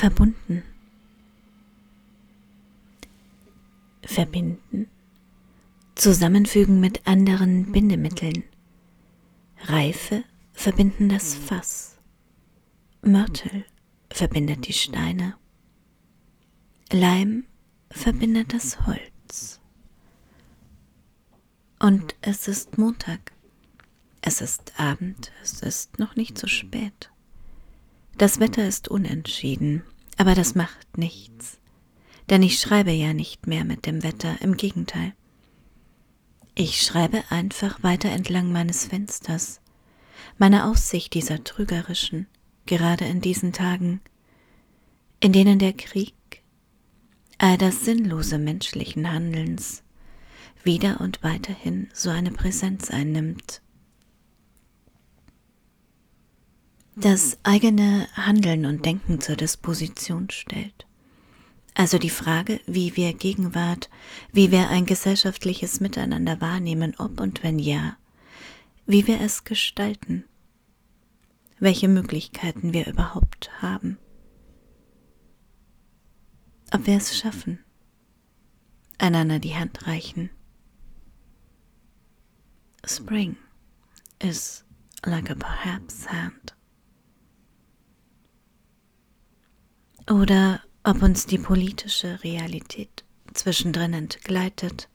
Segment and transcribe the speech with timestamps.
[0.00, 0.62] Verbunden.
[4.02, 4.88] Verbinden.
[5.94, 8.44] Zusammenfügen mit anderen Bindemitteln.
[9.64, 10.24] Reife
[10.54, 11.98] verbinden das Fass.
[13.02, 13.66] Mörtel
[14.10, 15.34] verbindet die Steine.
[16.90, 17.44] Leim
[17.90, 19.60] verbindet das Holz.
[21.78, 23.32] Und es ist Montag.
[24.22, 27.10] Es ist Abend, es ist noch nicht so spät.
[28.16, 29.82] Das Wetter ist unentschieden,
[30.20, 31.58] aber das macht nichts,
[32.28, 35.14] denn ich schreibe ja nicht mehr mit dem Wetter, im Gegenteil.
[36.54, 39.62] Ich schreibe einfach weiter entlang meines Fensters,
[40.36, 42.26] meine Aussicht dieser trügerischen,
[42.66, 44.02] gerade in diesen Tagen,
[45.20, 46.42] in denen der Krieg,
[47.38, 49.82] all das Sinnlose menschlichen Handelns,
[50.62, 53.62] wieder und weiterhin so eine Präsenz einnimmt.
[57.00, 60.86] Das eigene Handeln und Denken zur Disposition stellt.
[61.72, 63.88] Also die Frage, wie wir Gegenwart,
[64.32, 67.96] wie wir ein gesellschaftliches Miteinander wahrnehmen, ob und wenn ja,
[68.84, 70.26] wie wir es gestalten,
[71.58, 73.96] welche Möglichkeiten wir überhaupt haben,
[76.70, 77.60] ob wir es schaffen,
[78.98, 80.28] einander die Hand reichen.
[82.84, 83.38] Spring
[84.18, 84.66] is
[85.06, 86.54] like a perhaps hand.
[90.08, 94.88] Oder ob uns die politische Realität zwischendrin entgleitet,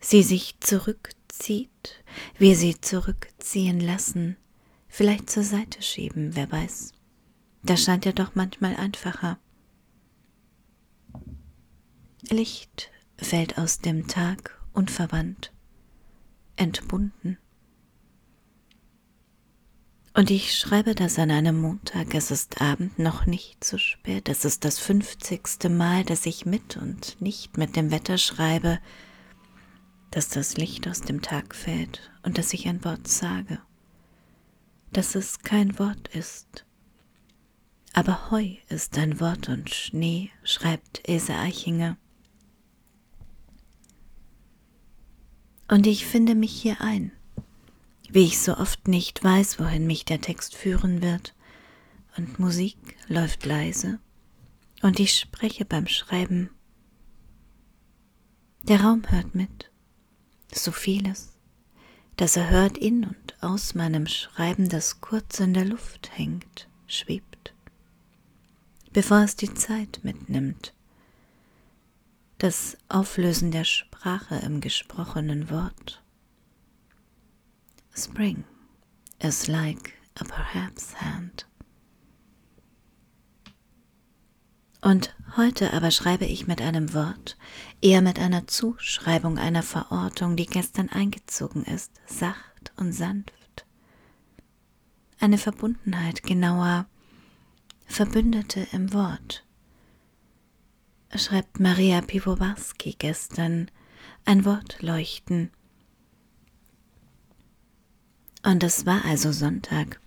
[0.00, 2.02] sie sich zurückzieht,
[2.38, 4.36] wir sie zurückziehen lassen,
[4.88, 6.92] vielleicht zur Seite schieben, wer weiß.
[7.62, 9.38] Das scheint ja doch manchmal einfacher.
[12.28, 15.52] Licht fällt aus dem Tag unverwandt,
[16.56, 17.38] entbunden.
[20.14, 24.44] Und ich schreibe das an einem Montag, es ist Abend, noch nicht zu spät, es
[24.44, 28.78] ist das fünfzigste Mal, dass ich mit und nicht mit dem Wetter schreibe,
[30.10, 33.58] dass das Licht aus dem Tag fällt und dass ich ein Wort sage,
[34.92, 36.66] dass es kein Wort ist.
[37.94, 41.96] Aber Heu ist ein Wort und Schnee, schreibt Ilse Eichinger.
[45.68, 47.12] Und ich finde mich hier ein
[48.12, 51.34] wie ich so oft nicht weiß, wohin mich der Text führen wird,
[52.18, 52.76] und Musik
[53.08, 53.98] läuft leise,
[54.82, 56.50] und ich spreche beim Schreiben.
[58.64, 59.70] Der Raum hört mit,
[60.52, 61.32] so vieles,
[62.16, 67.54] dass er hört in und aus meinem Schreiben, das kurz in der Luft hängt, schwebt,
[68.92, 70.74] bevor es die Zeit mitnimmt,
[72.36, 76.01] das Auflösen der Sprache im gesprochenen Wort
[77.94, 78.44] Spring
[79.20, 81.44] is like a perhaps hand.
[84.80, 87.36] Und heute aber schreibe ich mit einem Wort,
[87.82, 93.66] eher mit einer Zuschreibung einer Verortung, die gestern eingezogen ist, sacht und sanft.
[95.20, 96.86] Eine Verbundenheit, genauer
[97.86, 99.44] Verbündete im Wort.
[101.14, 103.70] Schreibt Maria Piwowarski gestern,
[104.24, 105.50] ein Wort leuchten,
[108.42, 110.00] und es war also Sonntag,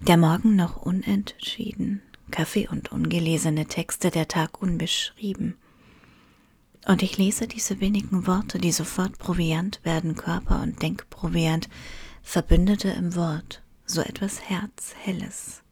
[0.00, 5.56] der Morgen noch unentschieden, Kaffee und ungelesene Texte, der Tag unbeschrieben.
[6.86, 11.68] Und ich lese diese wenigen Worte, die sofort Proviant werden, Körper und Denkproviant,
[12.22, 15.62] Verbündete im Wort, so etwas Herzhelles.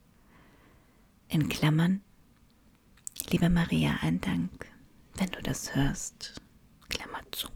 [1.28, 2.03] In Klammern,
[3.31, 4.67] liebe Maria, ein Dank,
[5.15, 6.41] wenn du das hörst,
[6.89, 7.49] Klammer zu.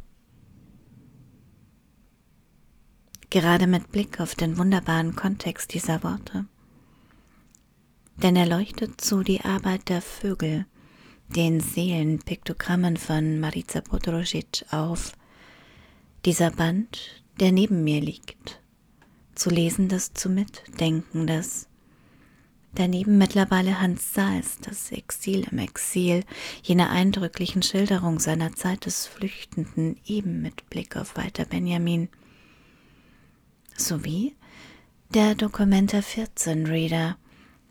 [3.32, 6.44] Gerade mit Blick auf den wunderbaren Kontext dieser Worte.
[8.18, 10.66] Denn er leuchtet zu die Arbeit der Vögel,
[11.34, 15.12] den Seelenpiktogrammen von Marica Podrosic auf.
[16.26, 18.60] Dieser Band, der neben mir liegt,
[19.34, 21.68] zu lesen das zu mitdenken das.
[22.74, 26.24] Daneben mittlerweile Hans Sals, das Exil im Exil,
[26.62, 32.10] jene eindrücklichen Schilderung seiner Zeit des Flüchtenden, eben mit Blick auf Walter Benjamin
[33.76, 34.36] sowie
[35.10, 37.16] der Dokumenta 14 Reader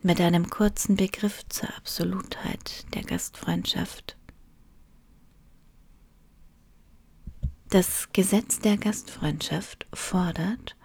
[0.04, 4.18] mit einem kurzen Begriff zur Absolutheit der Gastfreundschaft.
[7.70, 10.76] Das Gesetz der Gastfreundschaft fordert,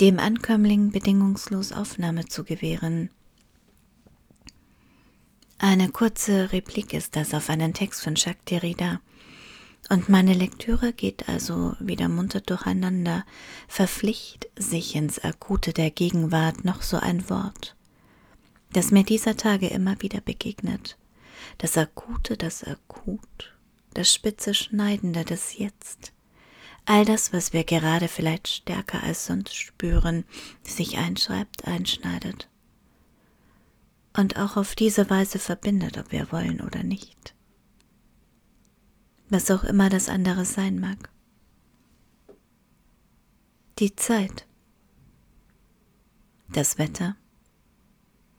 [0.00, 3.10] dem Ankömmling bedingungslos Aufnahme zu gewähren.
[5.58, 9.00] Eine kurze Replik ist das auf einen Text von Jacques Derrida,
[9.88, 13.24] und meine Lektüre geht also wieder munter durcheinander,
[13.66, 17.74] verpflicht sich ins Akute der Gegenwart noch so ein Wort.
[18.72, 20.96] das mir dieser Tage immer wieder begegnet.
[21.58, 23.54] Das Akute, das Akut,
[23.94, 26.12] das spitze Schneidende, das Jetzt.
[26.86, 30.24] All das, was wir gerade vielleicht stärker als sonst spüren,
[30.62, 32.48] sich einschreibt, einschneidet.
[34.16, 37.34] Und auch auf diese Weise verbindet, ob wir wollen oder nicht.
[39.30, 41.08] Was auch immer das andere sein mag.
[43.78, 44.46] Die Zeit.
[46.48, 47.16] Das Wetter.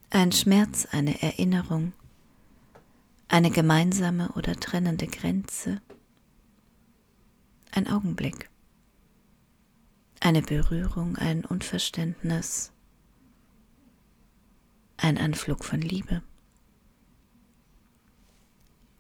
[0.09, 1.93] Ein Schmerz, eine Erinnerung.
[3.29, 5.81] Eine gemeinsame oder trennende Grenze
[7.71, 8.49] ein Augenblick,
[10.19, 12.71] eine Berührung, ein Unverständnis,
[14.97, 16.21] ein Anflug von Liebe.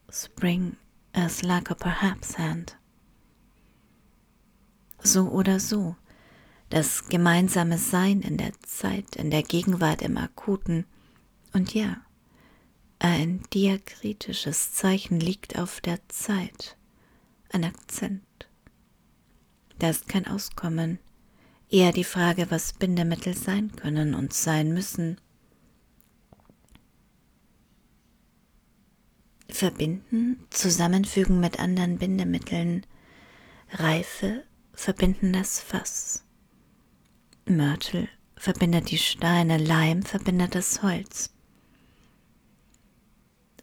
[0.09, 0.77] Spring
[1.15, 2.77] is like a perhaps hand.
[5.03, 5.95] So oder so,
[6.69, 10.85] das gemeinsame Sein in der Zeit, in der Gegenwart im Akuten
[11.53, 11.97] und ja,
[12.99, 16.77] ein diakritisches Zeichen liegt auf der Zeit,
[17.51, 18.21] ein Akzent.
[19.79, 20.99] Da ist kein Auskommen,
[21.67, 25.19] eher die Frage, was Bindemittel sein können und sein müssen.
[29.51, 32.85] Verbinden, zusammenfügen mit anderen Bindemitteln,
[33.71, 34.43] Reife
[34.73, 36.23] verbinden das Fass.
[37.45, 41.33] Mörtel verbindet die Steine, Leim verbindet das Holz.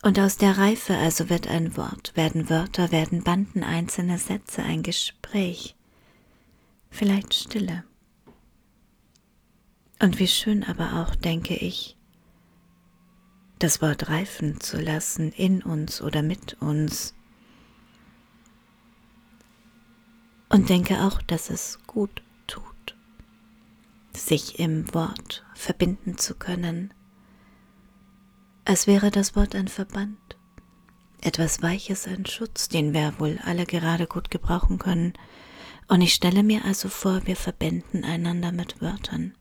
[0.02, 4.82] Und aus der Reife also wird ein Wort, werden Wörter, werden Banden, einzelne Sätze, ein
[4.82, 5.74] Gespräch
[6.90, 7.84] vielleicht Stille.
[10.00, 11.96] Und wie schön aber auch, denke ich,
[13.58, 17.14] das Wort reifen zu lassen in uns oder mit uns.
[20.48, 22.96] Und denke auch, dass es gut tut,
[24.14, 26.94] sich im Wort verbinden zu können,
[28.64, 30.18] als wäre das Wort ein Verband,
[31.20, 35.14] etwas Weiches, ein Schutz, den wir wohl alle gerade gut gebrauchen können,
[35.88, 39.34] und ich stelle mir also vor, wir verbinden einander mit Wörtern.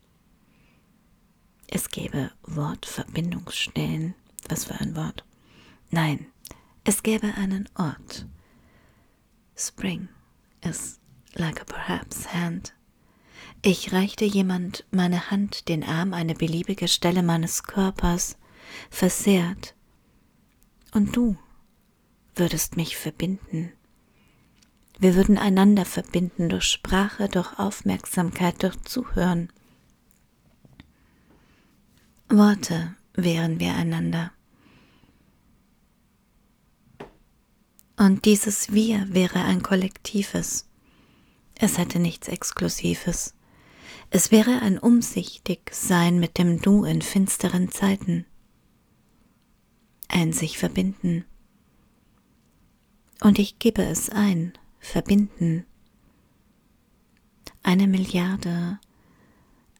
[1.68, 4.14] Es gäbe Wortverbindungsstellen.
[4.48, 5.24] Was für ein Wort?
[5.90, 6.26] Nein,
[6.84, 8.26] es gäbe einen Ort.
[9.56, 10.08] Spring
[10.62, 10.98] is
[11.34, 12.74] like a perhaps hand.
[13.62, 18.36] Ich reichte jemand meine Hand, den Arm, eine beliebige Stelle meines Körpers,
[18.90, 19.74] versehrt.
[20.92, 21.36] Und du
[22.34, 23.72] würdest mich verbinden
[25.00, 29.48] wir würden einander verbinden durch Sprache, durch Aufmerksamkeit, durch Zuhören.
[32.30, 34.32] Worte wären wir einander.
[37.96, 40.68] Und dieses Wir wäre ein kollektives.
[41.54, 43.34] Es hätte nichts Exklusives.
[44.10, 48.26] Es wäre ein umsichtig Sein mit dem Du in finsteren Zeiten.
[50.08, 51.24] Ein sich verbinden.
[53.22, 55.64] Und ich gebe es ein, verbinden.
[57.62, 58.78] Eine Milliarde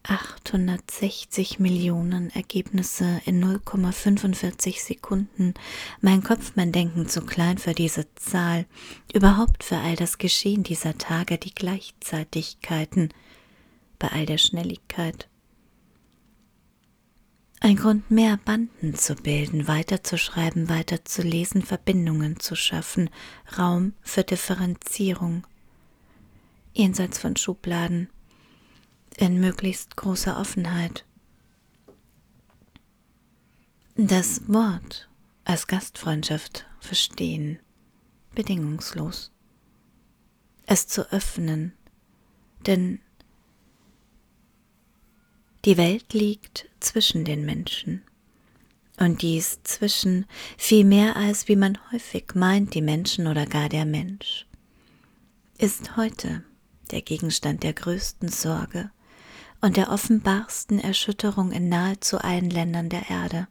[0.08, 5.52] 860 Millionen Ergebnisse in 0,45 Sekunden.
[6.00, 8.64] Mein Kopf, mein Denken zu klein für diese Zahl,
[9.12, 13.10] überhaupt für all das Geschehen dieser Tage, die Gleichzeitigkeiten,
[13.98, 15.28] bei all der Schnelligkeit.
[17.60, 23.10] Ein Grund mehr, Banden zu bilden, weiterzuschreiben, weiterzulesen, Verbindungen zu schaffen,
[23.58, 25.46] Raum für Differenzierung.
[26.72, 28.08] Jenseits von Schubladen,
[29.18, 31.04] in möglichst großer Offenheit.
[33.96, 35.08] Das Wort
[35.44, 37.58] als Gastfreundschaft verstehen,
[38.34, 39.32] bedingungslos.
[40.66, 41.72] Es zu öffnen,
[42.66, 43.00] denn
[45.64, 48.02] die Welt liegt zwischen den Menschen.
[48.98, 53.84] Und dies zwischen viel mehr als wie man häufig meint, die Menschen oder gar der
[53.84, 54.46] Mensch,
[55.56, 56.44] ist heute
[56.92, 58.90] der Gegenstand der größten Sorge
[59.60, 63.48] und der offenbarsten Erschütterung in nahezu allen Ländern der Erde.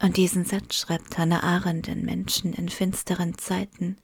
[0.00, 3.96] Und diesen Satz schreibt Hannah Arendt in Menschen in finsteren Zeiten,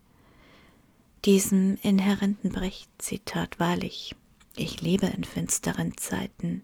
[1.25, 4.17] diesem inhärenten Brecht-Zitat wahrlich
[4.57, 6.63] ich lebe in finsteren Zeiten,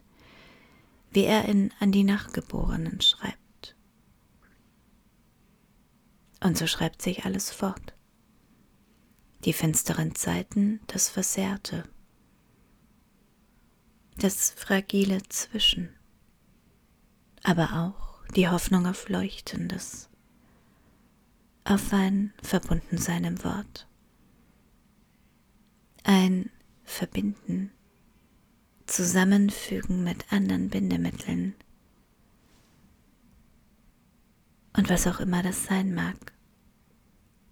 [1.10, 3.76] wie er in An die Nachgeborenen schreibt.
[6.42, 7.94] Und so schreibt sich alles fort.
[9.44, 11.84] Die finsteren Zeiten, das Versehrte,
[14.18, 15.88] das fragile Zwischen,
[17.42, 20.08] aber auch die Hoffnung auf Leuchtendes,
[21.64, 23.88] auf ein Verbundensein im Wort,
[26.04, 26.50] ein
[26.84, 27.70] Verbinden.
[28.86, 31.54] Zusammenfügen mit anderen Bindemitteln,
[34.78, 36.32] Und was auch immer das sein mag,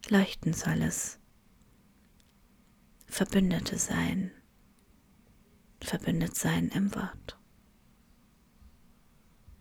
[0.09, 1.19] leuchten soll es.
[3.09, 4.31] Verbündete sein,
[5.87, 7.36] verbündet sein im Wort.